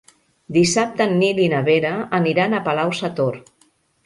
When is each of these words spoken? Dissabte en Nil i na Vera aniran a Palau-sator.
Dissabte 0.55 1.05
en 1.09 1.13
Nil 1.23 1.41
i 1.43 1.49
na 1.55 1.59
Vera 1.67 1.93
aniran 2.21 2.57
a 2.57 2.63
Palau-sator. 2.71 3.39